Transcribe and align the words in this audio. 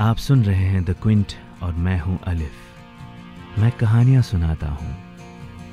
आप 0.00 0.16
सुन 0.16 0.44
रहे 0.44 0.64
हैं 0.64 0.84
द 0.84 0.90
क्विंट 1.02 1.32
और 1.62 1.72
मैं 1.72 2.00
हूँ 2.00 2.18
अलिफ 2.26 3.58
मैं 3.58 3.70
कहानियाँ 3.72 4.22
सुनाता 4.22 4.68
हूँ। 4.68 4.96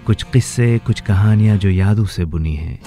कुछ 0.05 0.24
किस्से, 0.24 0.79
कुछ 0.79 1.01
कहानियाँ 1.01 1.58
जो 1.58 1.69
यादों 1.69 2.05
से 2.05 2.25
बुनी 2.25 2.55
हैं। 2.55 2.79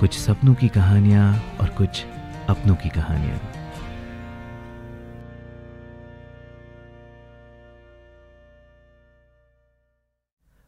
कुछ 0.00 0.18
सपनों 0.18 0.54
की 0.54 0.68
कहानियाँ 0.68 1.42
और 1.60 1.68
कुछ 1.68 2.04
अपनों 2.48 2.74
की 2.74 2.88
कहानियाँ। 2.88 3.40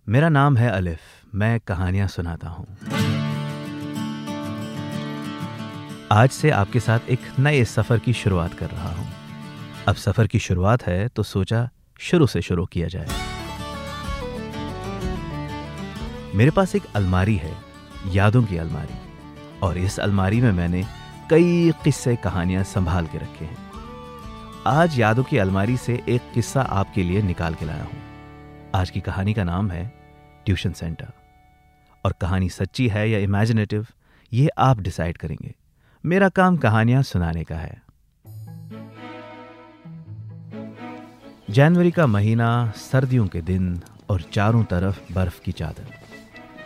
मेरा 0.08 0.29
नाम 0.29 0.56
है 0.56 0.70
अलिफ 0.70 1.00
मैं 1.34 1.61
कहानियाँ 1.61 2.08
सुनाता 2.08 2.48
हूँ। 2.48 2.66
आज 6.12 6.30
से 6.30 6.50
आपके 6.50 6.80
साथ 6.80 7.09
एक 7.11 7.20
नए 7.39 7.64
सफ़र 7.64 7.98
की 7.98 8.12
शुरुआत 8.12 8.55
कर 8.55 8.70
रहा 8.70 8.88
हूँ। 8.88 9.06
अब 9.88 9.95
सफ़र 9.95 10.27
की 10.27 10.38
शुरुआत 10.38 10.83
है 10.83 11.09
तो 11.09 11.23
सोचा 11.23 11.69
शुरू 12.01 12.27
से 12.27 12.42
शुरू 12.42 12.66
किया 12.66 12.88
जाए। 12.88 13.09
मेरे 16.34 16.51
पास 16.51 16.75
एक 16.77 16.83
अलमारी 16.95 17.37
है, 17.37 17.52
यादों 18.12 18.42
की 18.42 18.56
अलमारी, 18.56 18.95
और 19.62 19.78
इस 19.78 19.98
अलमारी 20.01 20.41
में 20.41 20.52
मैंने 20.52 20.84
कई 21.30 21.73
किस्से 21.84 22.16
कहानियाँ 22.16 22.64
संभाल 22.64 23.06
के 23.06 23.19
रखे 23.19 23.45
हैं। 23.45 23.56
आज 24.66 24.98
यादों 25.00 25.25
की 25.25 25.39
अलमारी 25.39 25.77
से 25.77 26.02
एक 26.09 26.30
किस्सा 26.34 26.62
आपके 26.62 27.02
लिए 27.02 27.23
निकाल 27.23 27.55
के 27.55 27.66
लाया 27.66 27.84
हूँ। 27.84 28.70
आज 28.75 28.91
की 28.91 29.00
कहानी 29.00 29.34
का 29.34 29.45
नाम 29.45 29.70
है 29.70 29.92
ट्यूशन 30.47 30.73
सेंटर। 30.73 31.12
और 32.05 32.14
कहानी 32.20 32.48
सच्ची 32.48 32.89
है 32.89 33.11
या 33.11 33.19
इमेजिनेटिव, 33.19 33.86
ये 34.33 34.48
आप 34.59 34.80
डिसाइड 34.80 35.19
करेंगे। 35.19 35.55
मेरा 36.06 36.28
काम 36.28 36.56
कहानियाँ 36.56 37.02
सुनाने 37.02 37.44
का 37.44 37.56
है। 37.56 37.82
जनवरी 41.50 41.91
का 41.91 42.06
महीना, 42.06 42.72
सर्दियों 42.77 43.27
के 43.27 43.41
दिन 43.41 43.83
और 44.11 44.20
चारों 44.20 44.64
तरफ़ 44.64 45.12
बर्फ़ 45.12 45.41
की 45.41 45.52
चादर। 45.52 45.86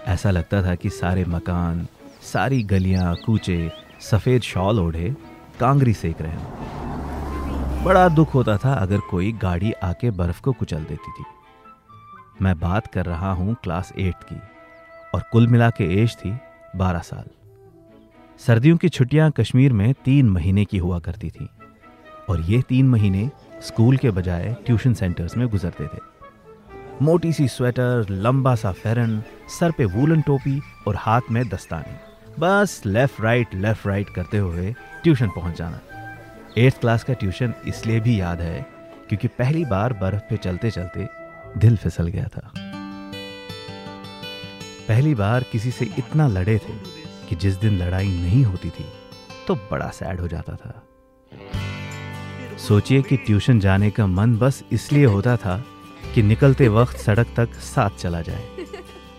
ऐसा 0.07 0.31
लगता 0.31 0.63
था 0.63 0.75
कि 0.75 0.91
सारे 0.91 1.25
मकान, 1.25 1.87
सारी 2.23 2.63
गलियाँ, 2.63 3.17
कूचे, 3.17 3.73
सफ़ेद 4.01 4.43
शॉल 4.43 4.81
ओढ़े, 4.81 5.17
कांगरी 5.61 5.95
सेक 5.95 6.23
रहे 6.23 6.33
हैं। 6.33 7.85
बड़ा 7.85 8.09
दुख 8.09 8.35
होता 8.35 8.57
था 8.57 8.73
अगर 8.73 8.99
कोई 8.99 9.33
गाड़ी 9.33 9.73
आके 9.73 10.11
बर्फ़ 10.11 10.43
को 10.43 10.53
कुचल 10.53 10.85
देती 10.85 11.11
थी। 11.11 11.25
मैं 12.43 12.61
बात 12.61 12.87
कर 12.87 13.07
रहा 13.07 13.33
हूँ 13.33 13.57
क्लास 13.63 13.93
एट 13.99 14.15
की, 14.15 14.41
और 15.15 15.25
कुल 15.33 15.47
मिला 15.47 15.71
के 15.71 16.03
एज 16.03 16.17
थी 16.17 16.39
बारह 16.77 16.99
साल। 16.99 17.25
सर्दियों 18.39 18.77
की 18.77 18.89
छुट्टियाँ 18.89 19.31
कश्मीर 19.31 19.73
में 19.73 19.93
तीन 20.05 20.29
महीने 20.31 20.65
की 20.65 20.79
हुआ 20.79 20.99
करती 20.99 21.31
थी 21.31 21.49
और 22.29 22.41
ये 22.41 22.61
तीन 22.63 22.89
महीने 22.89 23.31
स्कूल 23.63 23.97
के 23.97 24.11
बजाय 24.11 24.55
ट्यूशन 24.67 24.93
सेंटर्स 24.95 25.37
में 25.37 25.47
गुजरते 25.49 25.87
थे। 25.87 25.99
मोटी 27.03 27.33
सी 27.33 27.47
स्वेटर, 27.49 28.07
लंबा 28.11 28.55
सा 28.55 28.73
फेरन, 28.73 29.23
सर 29.59 29.71
पे 29.71 29.85
वूलन 29.85 30.21
टोपी 30.21 30.61
और 30.89 30.97
हाथ 30.97 31.31
में 31.31 31.49
दस्ताने। 31.49 31.97
बस 32.41 32.83
लेफ़्ट 32.87 33.21
राइट 33.21 33.55
लेफ़्ट 33.55 33.87
राइट 33.87 34.09
करते 34.09 34.39
हुए 34.39 34.73
ट्यूशन 35.03 35.29
पहुँच 35.29 35.57
जाना 35.59 35.81
एट्थ 36.59 36.81
क्लास 36.81 37.05
का 37.05 37.15
ट्यूशन 37.15 37.55
इसलिए 37.67 38.01
भी 38.01 38.21
याद 38.21 38.41
है 38.41 38.61
क्योंकि 39.09 39.29
पहली 39.29 39.65
बार 39.65 39.93
बर्फ़ 39.93 40.23
पे 40.31 40.37
चलते 40.37 40.71
चलते 40.71 41.09
दिल 41.59 41.77
फिसल 41.77 42.09
गया 42.09 42.29
था। 42.29 42.53
पहली 44.89 45.15
बार 45.15 45.45
किसी 45.53 45.71
से 45.71 45.85
इतना 45.99 46.29
लड़े 46.29 46.57
थे। 46.59 46.98
कि 47.29 47.37
जिस 47.37 47.55
दिन 47.55 47.79
लड़ाई 47.79 48.09
नहीं 48.09 48.45
होती 48.45 48.71
थी 48.71 48.85
तो 49.49 49.55
बड़ा 49.71 49.89
सैड 49.89 50.21
हो 50.21 50.29
जाता 50.29 50.55
था। 50.55 50.83
सोचिए 52.59 53.03
कि 53.03 53.17
ट्यूशन 53.17 53.61
जाने 53.61 53.91
का 53.91 54.07
मन 54.07 54.37
बस 54.37 54.63
इसलिए 54.73 55.05
होता 55.05 55.37
था 55.37 55.65
कि 56.15 56.23
निकलते 56.23 56.69
वक्त 56.69 56.97
सड़क 56.97 57.27
तक 57.37 57.55
साथ 57.55 57.91
चला 57.91 58.21
जाए। 58.21 58.49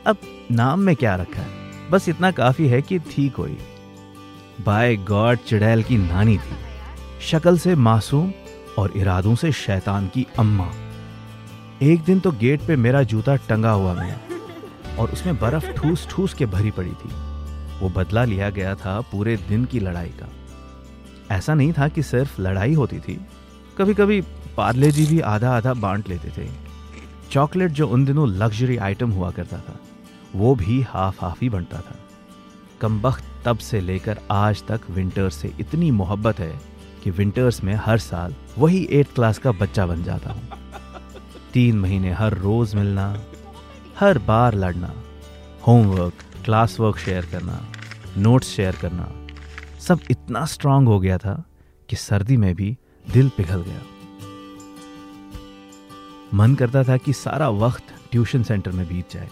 अब 0.08 0.18
नाम 0.52 0.80
में 0.80 0.96
क्या 0.96 1.16
रखा 1.16 1.42
है? 1.42 1.90
बस 1.92 2.10
इतना 2.10 2.32
काफ़ी 2.32 2.68
है 2.68 2.82
कि 2.82 3.00
थी 3.00 3.30
कोई। 3.30 3.58
बाय 4.66 4.96
गॉड, 4.96 5.38
चिड़ैल 5.38 5.84
की 5.84 5.98
नानी 5.98 6.38
थी। 6.38 6.56
शक्ल 7.22 7.58
से 7.58 7.76
मासूम 7.76 8.32
और 8.78 8.94
इरादों 8.96 9.36
से 9.36 9.52
शैतान 9.52 10.08
की 10.08 10.26
अम्मा। 10.40 10.72
एक 11.82 12.04
दिन 12.04 12.20
तो 12.20 12.32
गेट 12.32 12.62
पे 12.62 12.76
मेरा 12.76 13.04
जूता 13.04 13.36
टंगा 13.36 13.72
हुआ 13.72 13.94
मिला 13.94 14.96
और 14.96 15.12
उसमें 15.12 15.38
बर्फ़ 15.40 15.72
ठूस 15.72 16.08
ठूस 16.10 16.34
के 16.34 16.46
भरी 16.46 16.72
पड़ी 16.72 16.92
थी। 16.92 17.29
वो 17.82 17.90
बदला 17.90 18.24
लिया 18.24 18.50
गया 18.50 18.76
था 18.76 19.00
पूरे 19.02 19.36
दिन 19.38 19.66
की 19.66 19.80
लड़ाई 19.80 20.10
का। 20.10 20.30
ऐसा 21.36 21.54
नहीं 21.54 21.74
था 21.74 21.88
कि 21.88 22.04
सिर्फ़ 22.04 22.42
लड़ाई 22.42 22.74
होती 22.74 23.00
थी। 23.00 23.20
कभी 23.78 23.94
कभी 23.94 24.22
पार्ले 24.58 24.92
जी 24.92 25.06
भी 25.06 25.20
आधा 25.20 25.56
आधा 25.58 25.74
बांट 25.74 26.10
लेते 26.10 26.30
थे। 26.38 26.48
चॉकलेट 27.32 27.72
जो 27.72 27.88
उन 27.88 28.06
दिनों 28.06 28.28
लग्जरी 28.30 28.78
आइटम 28.78 29.12
हुआ 29.12 29.32
करता 29.32 29.58
था, 29.58 29.80
वो 30.36 30.56
भी 30.56 30.82
हाफ़ 30.82 31.22
हाफ़ 31.22 31.40
ही 31.42 31.50
बनता 31.50 31.78
था। 31.78 31.96
कम 32.82 33.00
वक्त 33.02 33.24
तब 33.46 33.58
से 33.58 33.82
लेकर 33.82 34.20
आज 34.32 34.64
तक 34.68 34.82
विंटर्स 34.90 35.36
से 35.36 35.54
इतनी 35.60 35.92
मोहब्बत 35.92 36.40
है 36.40 36.60
कि 37.04 37.12
विंटर्स 37.12 37.64
में 37.64 37.74
हर 37.76 37.98
साल 37.98 38.36
वही 38.58 38.88
एट 38.92 39.08
क्लास 39.16 39.38
का 39.38 39.52
बच्चा 39.52 39.86
बन 39.86 40.04
जाता 40.04 40.32
हूँ। 40.32 40.50
तीन 41.54 41.80
महीने 41.80 42.12
हर 42.12 42.34
रोज 42.34 42.76
मिलना, 42.76 43.22
हर 44.00 44.18
बार 44.18 44.56
लड़ना, 44.56 44.94
होमवर्क 45.68 46.14
क्लास 46.50 46.80
वर्क 46.80 46.98
शेयर 46.98 47.26
करना 47.26 47.66
नोट्स 48.18 48.48
शेयर 48.48 48.76
करना, 48.76 49.28
सब 49.80 50.00
इतना 50.12 50.46
स्ट्रांग 50.46 50.88
हो 50.88 51.00
गया 51.00 51.18
था 51.18 51.44
कि 51.90 51.96
सर्दी 51.96 52.38
में 52.38 52.56
भी 52.56 52.78
दिल 53.14 53.30
पिघल 53.30 53.62
गया। 53.62 53.82
मन 56.34 56.56
करता 56.56 56.84
था 56.84 56.98
कि 56.98 57.14
सारा 57.14 57.50
वक्त 57.50 57.84
ट्यूशन 58.12 58.44
सेंटर 58.44 58.72
में 58.72 58.88
बीत 58.88 59.12
जाए। 59.12 59.30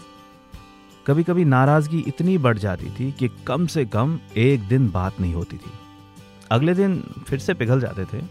कभी 1.06 1.22
कभी 1.22 1.44
नाराज़गी 1.44 2.04
इतनी 2.08 2.38
बढ़ 2.38 2.58
जाती 2.58 2.90
थी 2.90 3.12
कि 3.12 3.28
कम 3.46 3.66
से 3.66 3.84
कम 3.84 4.20
एक 4.36 4.68
दिन 4.68 4.90
बात 4.90 5.20
नहीं 5.20 5.34
होती 5.34 5.56
थी। 5.56 5.72
अगले 6.50 6.74
दिन 6.74 7.04
फिर 7.28 7.38
से 7.38 7.54
पिघल 7.54 7.80
जाते 7.80 8.04
थे। 8.04 8.22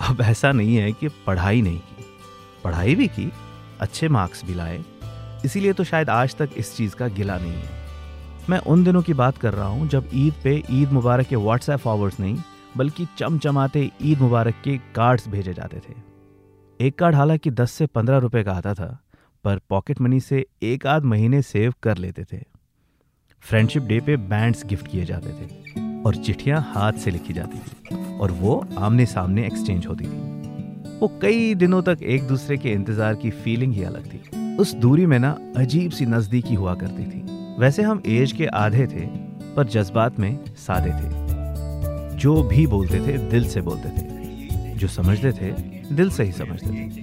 अब 0.00 0.20
ऐसा 0.20 0.52
नहीं 0.52 0.76
है 0.76 0.92
कि 0.92 1.08
पढ़ाई 1.08 1.62
नहीं 1.62 1.78
की। 1.78 2.04
पढ़ाई 2.64 2.94
भी 2.94 3.08
की, 3.08 3.32
अच्छे 3.80 4.08
मार्क्स 4.08 4.44
भी 4.44 4.54
लाए। 4.54 4.84
इसीलिए 5.44 5.72
तो 5.72 5.84
शायद 5.84 6.10
आज 6.10 6.36
तक 6.36 6.50
इस 6.56 6.76
चीज़ 6.76 6.94
का 6.94 7.08
गिला 7.08 7.38
नहीं 7.38 7.52
है। 7.52 7.75
मैं 8.50 8.58
उन 8.58 8.84
दिनों 8.84 9.02
की 9.02 9.14
बात 9.14 9.38
कर 9.38 9.54
रहा 9.54 9.66
हूँ 9.66 9.88
जब 9.88 10.08
ईद 10.14 10.34
पे 10.44 10.62
ईद 10.70 10.90
मुबारक 10.92 11.26
के 11.26 11.36
व्हाट्सएप 11.36 11.78
फॉरवर्ड्स 11.78 12.20
नहीं, 12.20 12.36
बल्कि 12.76 13.06
चमचमाते 13.18 13.90
ईद 14.02 14.20
मुबारक 14.20 14.54
के 14.64 14.76
कार्ड्स 14.94 15.28
भेजे 15.28 15.54
जाते 15.54 15.76
थे। 15.78 15.94
एक 16.80 16.98
कार्ड 16.98 17.14
हालाँकि 17.14 17.50
10 17.50 17.70
से 17.70 17.86
15 17.86 18.18
रुपए 18.18 18.42
का 18.44 18.52
आता 18.52 18.74
था, 18.74 18.98
पर 19.44 19.60
पॉकेट 19.70 20.00
मनी 20.00 20.20
से 20.20 20.44
एक 20.62 20.86
आध 20.86 21.04
महीने 21.04 21.42
सेव 21.42 21.74
कर 21.82 21.96
लेते 21.96 22.24
थे। 22.24 22.42
फ्रेंडशिप 23.42 23.82
डे 23.82 24.00
पे 24.00 24.16
बैंड्स 24.16 24.64
गिफ्ट 24.66 24.86
किए 24.86 25.04
जाते 25.04 25.28
थे 25.28 26.02
और 26.02 26.16
चिट्ठियाँ 26.16 26.60
हाथ 26.74 26.92
से 26.92 27.10
लिखी 27.10 27.32
जाती 27.32 27.58
थी 27.58 28.18
और 28.18 28.30
वो 28.30 28.64
आमने 28.78 29.06
सामने 29.06 29.46
एक्सचेंज 29.46 29.86
होती 29.86 30.04
थी। 30.04 30.98
वो 30.98 31.08
कई 31.22 31.54
दिनों 31.54 31.82
तक 31.82 32.02
एक 32.02 32.26
दूसरे 32.28 32.56
के 32.56 32.72
इंतज़ार 32.72 33.14
की 33.14 33.30
फीलिंग 33.30 33.72
ही 33.72 33.82
अलग 33.82 34.06
थी। 34.06 34.56
उस 34.56 34.74
दूरी 34.74 35.06
में 35.06 35.18
ना 35.18 35.38
अजीब 35.56 35.90
सी 35.90 36.06
नजदीकी 36.06 36.54
हुआ 36.54 36.74
करती 36.74 37.04
थी। 37.04 37.35
वैसे 37.58 37.82
हम 37.82 38.02
एज 38.06 38.32
के 38.32 38.46
आधे 38.46 38.86
थे 38.86 39.06
पर 39.54 39.66
जज्बात 39.66 40.18
में 40.18 40.44
सादे 40.44 40.90
थे। 40.90 41.26
जो 42.16 42.42
भी 42.42 42.66
बोलते 42.66 43.00
थे 43.00 43.18
दिल 43.18 43.48
से 43.48 43.60
बोलते 43.60 43.88
थे। 43.88 44.74
जो 44.74 44.88
समझते 44.88 45.32
थे 45.32 45.52
दिल 45.94 46.10
से 46.10 46.24
ही 46.24 46.32
समझते 46.32 46.70
थे। 46.70 47.00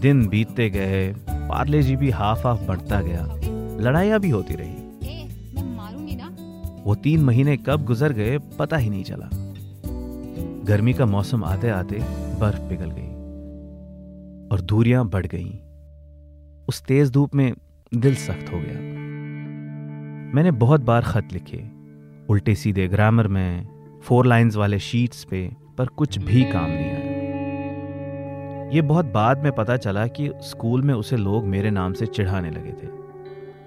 दिन 0.00 0.28
बीतते 0.28 0.70
गए 0.70 1.14
पार्ले 1.30 1.82
जी 1.82 1.96
भी 1.96 2.10
हाफ़ 2.10 2.46
हाफ़ 2.46 2.62
बढ़ता 2.64 3.00
गया। 3.00 3.40
लड़ाइया 3.80 4.18
भी 4.18 4.30
होती 4.30 4.54
रही। 4.54 4.74
वो 6.82 6.94
तीन 6.94 7.20
महीने 7.20 7.56
कब 7.56 7.84
गुजर 7.84 8.12
गए 8.12 8.38
पता 8.38 8.76
ही 8.76 8.90
नहीं 8.90 9.04
चला। 9.04 9.28
गर्मी 10.64 10.92
का 10.92 11.06
मौसम 11.06 11.44
आते 11.44 11.68
आते 11.68 11.98
बर्फ़ 12.40 12.60
पिघल 12.60 12.90
गई 12.90 13.10
और 14.48 14.60
दूरियाँ 14.60 15.08
बढ़ 15.08 15.26
गईं। 15.26 15.58
उस 16.68 16.82
तेज 16.82 17.10
धूप 17.10 17.34
में 17.34 17.52
दिल 17.94 18.14
सख्त 18.14 18.52
हो 18.52 18.58
गया। 18.58 18.91
मैंने 20.34 20.50
बहुत 20.50 20.80
बार 20.80 21.02
खत 21.02 21.28
लिखे, 21.32 21.62
उल्टे 22.28 22.54
सीधे 22.54 22.88
ग्रामर 22.88 23.26
में, 23.28 23.66
फोर 24.02 24.26
लाइंस 24.26 24.56
वाले 24.56 24.78
शीट्स 24.78 25.24
पे, 25.24 25.52
पर 25.78 25.86
कुछ 25.86 26.18
भी 26.18 26.44
काम 26.44 26.70
नहीं 26.70 26.90
आया। 26.90 27.10
ये 28.72 28.82
बहुत 28.82 29.06
बाद 29.06 29.42
में 29.44 29.52
पता 29.52 29.76
चला 29.76 30.06
कि 30.06 30.30
स्कूल 30.42 30.82
में 30.82 30.94
उसे 30.94 31.16
लोग 31.16 31.44
मेरे 31.44 31.70
नाम 31.70 31.92
से 31.92 32.06
चिढ़ाने 32.06 32.50
लगे 32.50 32.72
थे, 32.72 32.88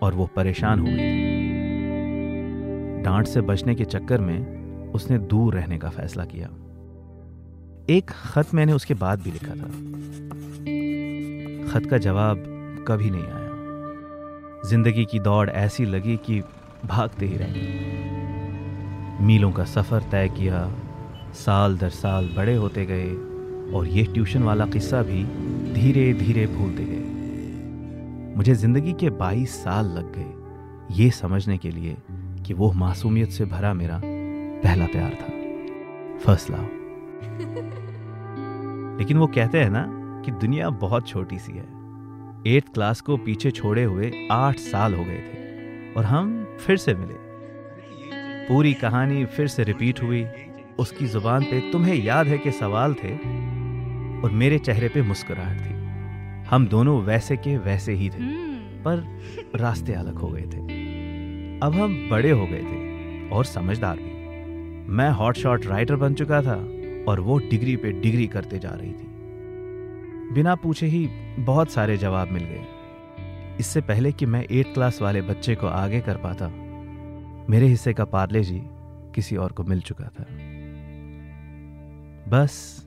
और 0.01 0.13
वो 0.13 0.25
परेशान 0.35 0.79
हो 0.79 0.85
गई 0.85 0.93
थी। 0.93 1.33
डांट 3.03 3.27
से 3.27 3.41
बचने 3.41 3.75
के 3.75 3.85
चक्कर 3.85 4.21
में 4.21 4.91
उसने 4.91 5.17
दूर 5.17 5.53
रहने 5.53 5.77
का 5.77 5.89
फैसला 5.89 6.25
किया। 6.25 6.49
एक 7.89 8.09
खत 8.09 8.53
मैंने 8.53 8.73
उसके 8.73 8.93
बाद 8.93 9.21
भी 9.21 9.31
लिखा 9.31 9.55
था। 9.55 9.69
खत 11.71 11.89
का 11.89 11.97
जवाब 11.97 12.37
कभी 12.87 13.09
नहीं 13.09 13.23
आया। 13.23 13.44
ज़िंदगी 14.69 15.05
की 15.05 15.19
दौड़ 15.19 15.49
ऐसी 15.49 15.85
लगी 15.85 16.17
कि 16.17 16.41
भागते 16.85 17.25
ही 17.25 17.37
रहे। 17.37 17.61
मीलों 19.25 19.51
का 19.51 19.63
सफ़र 19.63 20.01
तय 20.01 20.29
किया 20.29 20.71
साल 21.33 21.77
दर 21.77 21.89
साल 21.89 22.29
बड़े 22.37 22.55
होते 22.55 22.85
गए 22.85 23.09
और 23.73 23.87
ये 23.87 24.03
ट्यूशन 24.03 24.43
वाला 24.43 24.65
किस्सा 24.65 25.01
भी 25.01 25.23
धीरे 25.73 26.13
धीरे 26.13 26.47
भूलते 26.47 26.85
गए। 26.85 27.03
मुझे 28.37 28.55
ज़िंदगी 28.55 28.93
के 28.93 29.09
22 29.09 29.49
साल 29.63 29.85
लग 29.85 30.11
गए 30.15 31.03
ये 31.03 31.11
समझने 31.11 31.57
के 31.57 31.69
लिए 31.69 31.97
कि 32.45 32.53
वो 32.53 32.71
मासूमियत 32.71 33.29
से 33.29 33.45
भरा 33.45 33.73
मेरा 33.73 34.01
पहला 34.03 34.85
प्यार 34.85 35.11
था। 35.11 35.29
First 36.19 36.51
love. 36.51 36.67
लेकिन 38.99 39.17
वो 39.17 39.27
कहते 39.27 39.59
हैं 39.59 39.69
ना 39.69 39.85
कि 40.25 40.31
दुनिया 40.31 40.69
बहुत 40.69 41.07
छोटी 41.07 41.39
सी 41.39 41.51
है। 41.51 41.84
एट्थ 42.47 42.73
क्लास 42.73 43.01
को 43.01 43.17
पीछे 43.17 43.51
छोड़े 43.51 43.83
हुए 43.83 44.27
आठ 44.31 44.57
साल 44.57 44.93
हो 44.93 45.05
गए 45.05 45.17
थे 45.17 45.93
और 45.93 46.05
हम 46.05 46.57
फिर 46.59 46.77
से 46.77 46.93
मिले। 46.93 47.13
पूरी 48.47 48.73
कहानी 48.73 49.25
फिर 49.25 49.47
से 49.47 49.63
रिपीट 49.63 50.03
हुई। 50.03 50.25
उसकी 50.79 51.05
ज़ुबान 51.05 51.43
पे 51.43 51.71
तुम्हें 51.71 51.95
याद 51.95 52.27
है 52.27 52.37
कि 52.37 52.51
सवाल 52.51 52.93
थे 52.93 53.13
और 54.21 54.29
मेरे 54.33 54.59
चेहरे 54.59 54.89
पे 54.89 55.01
मुस्कुराहट 55.01 55.59
थी। 55.59 55.73
हम 56.47 56.67
दोनों 56.67 57.01
वैसे 57.01 57.37
के 57.37 57.57
वैसे 57.57 57.93
ही 57.93 58.09
थे 58.09 58.17
हम्म। 58.17 58.55
पर 58.83 59.21
रास्ते 59.55 59.93
अलग 59.93 60.15
हो 60.15 60.27
गए 60.27 60.41
थे। 60.41 60.59
अब 61.59 61.73
हम 61.73 62.09
बड़े 62.09 62.31
हो 62.31 62.45
गए 62.45 62.63
थे 62.63 63.29
और 63.29 63.45
समझदार 63.45 63.97
भी। 63.97 64.13
मैं 64.89 65.09
हॉट 65.09 65.37
शॉट 65.37 65.65
राइटर 65.65 65.95
बन 65.95 66.13
चुका 66.13 66.41
था 66.41 66.55
और 67.11 67.19
वो 67.19 67.37
डिग्री 67.37 67.75
पे 67.75 67.91
डिग्री 67.91 68.27
करते 68.27 68.59
जा 68.59 68.69
रही 68.69 68.91
थी। 68.91 69.14
बिना 70.33 70.55
पूछे 70.55 70.85
ही 70.85 71.07
बहुत 71.39 71.71
सारे 71.71 71.97
जवाब 71.97 72.27
मिल 72.27 72.43
गए। 72.43 73.57
इससे 73.59 73.81
पहले 73.81 74.11
कि 74.11 74.25
मैं 74.25 74.43
एट 74.43 74.73
क्लास 74.73 75.01
वाले 75.01 75.21
बच्चे 75.21 75.55
को 75.55 75.67
आगे 75.67 75.99
कर 76.01 76.17
पाता, 76.17 76.47
मेरे 77.49 77.67
हिस्से 77.67 77.93
का 77.93 78.05
पार्ले 78.05 78.43
जी 78.43 78.61
किसी 79.15 79.35
और 79.35 79.51
को 79.51 79.63
मिल 79.63 79.81
चुका 79.81 80.05
था। 80.05 80.25
बस, 82.29 82.85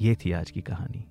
ये 0.00 0.14
थी 0.14 0.32
आज 0.32 0.50
की 0.50 0.60
कहानी। 0.60 1.04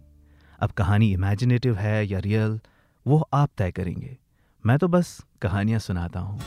अब 0.60 0.72
कहानी 0.72 1.12
इमेजिनेटिव 1.14 1.76
है 1.76 2.06
या 2.08 2.20
रियल 2.20 2.60
वो 3.06 3.28
आप 3.34 3.50
तय 3.58 3.72
करेंगे। 3.72 4.18
मैं 4.64 4.78
तो 4.78 4.88
बस 4.88 5.20
कहानियाँ 5.42 5.80
सुनाता 5.80 6.20
हूँ। 6.20 6.40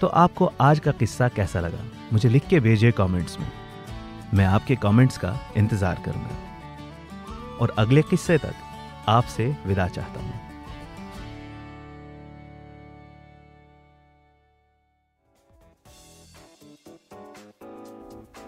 तो 0.00 0.06
आपको 0.06 0.50
आज 0.60 0.78
का 0.78 0.92
किस्सा 0.92 1.28
कैसा 1.28 1.60
लगा? 1.60 1.84
मुझे 2.12 2.28
लिख 2.28 2.46
के 2.46 2.60
भेजिए 2.60 2.92
कमेंट्स 2.92 3.38
में। 3.40 3.46
मैं 4.34 4.44
आपके 4.44 4.76
कमेंट्स 4.76 5.18
का 5.18 5.38
इंतज़ार 5.56 6.02
करूँगा। 6.04 6.45
और 7.60 7.74
अगले 7.78 8.02
किस्से 8.02 8.38
तक 8.38 8.54
आपसे 9.08 9.54
विदा 9.66 9.88
चाहता 9.88 10.20
हूँ। 10.20 10.40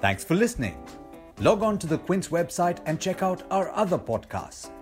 Thanks 0.04 0.24
for 0.26 0.38
listening 0.38 1.42
log 1.42 1.62
on 1.62 1.78
to 1.78 1.88
the 1.88 1.98
Quints 2.06 2.28
website 2.32 2.76
and 2.88 2.98
check 2.98 3.24
out 3.24 3.42
our 3.52 3.66
other 3.66 3.98
podcast 4.08 4.77